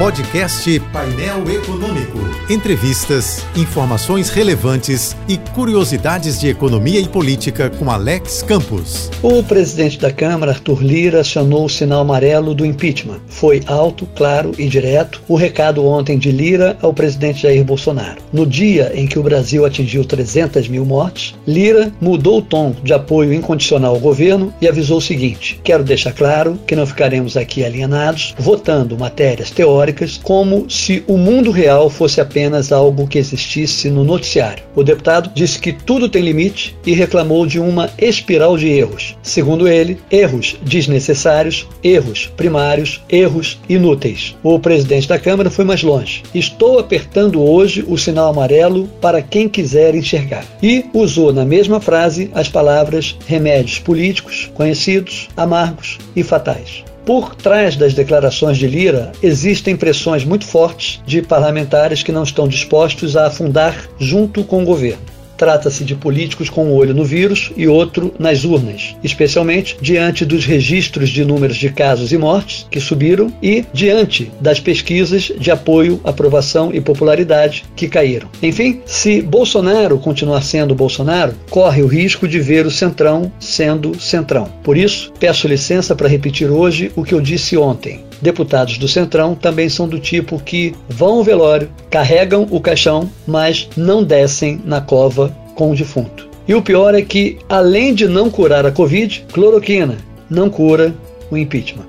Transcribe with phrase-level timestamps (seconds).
[0.00, 2.18] Podcast Painel Econômico.
[2.48, 9.10] Entrevistas, informações relevantes e curiosidades de economia e política com Alex Campos.
[9.22, 13.20] O presidente da Câmara, Arthur Lira, acionou o sinal amarelo do impeachment.
[13.28, 18.22] Foi alto, claro e direto o recado ontem de Lira ao presidente Jair Bolsonaro.
[18.32, 22.94] No dia em que o Brasil atingiu 300 mil mortes, Lira mudou o tom de
[22.94, 27.62] apoio incondicional ao governo e avisou o seguinte: quero deixar claro que não ficaremos aqui
[27.62, 29.89] alienados votando matérias teóricas
[30.22, 34.62] como se o mundo real fosse apenas algo que existisse no noticiário.
[34.74, 39.16] O deputado disse que tudo tem limite e reclamou de uma espiral de erros.
[39.22, 44.36] Segundo ele, erros desnecessários, erros primários, erros inúteis.
[44.42, 46.22] O presidente da Câmara foi mais longe.
[46.34, 50.44] Estou apertando hoje o sinal amarelo para quem quiser enxergar.
[50.62, 56.84] E usou na mesma frase as palavras remédios políticos, conhecidos, amargos e fatais.
[57.10, 62.46] Por trás das declarações de Lira existem pressões muito fortes de parlamentares que não estão
[62.46, 65.02] dispostos a afundar junto com o governo.
[65.40, 70.44] Trata-se de políticos com um olho no vírus e outro nas urnas, especialmente diante dos
[70.44, 75.98] registros de números de casos e mortes que subiram e diante das pesquisas de apoio,
[76.04, 78.28] aprovação e popularidade que caíram.
[78.42, 84.46] Enfim, se Bolsonaro continuar sendo Bolsonaro, corre o risco de ver o Centrão sendo Centrão.
[84.62, 88.09] Por isso, peço licença para repetir hoje o que eu disse ontem.
[88.20, 93.68] Deputados do Centrão também são do tipo que vão ao velório, carregam o caixão, mas
[93.76, 96.28] não descem na cova com o defunto.
[96.46, 99.96] E o pior é que, além de não curar a Covid, cloroquina
[100.28, 100.94] não cura
[101.30, 101.86] o impeachment.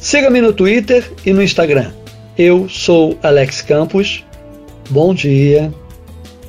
[0.00, 1.90] Siga-me no Twitter e no Instagram.
[2.36, 4.24] Eu sou Alex Campos.
[4.90, 5.72] Bom dia